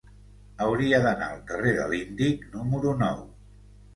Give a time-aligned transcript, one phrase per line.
[0.67, 3.21] Hauria d'anar al carrer de l'Índic número nou.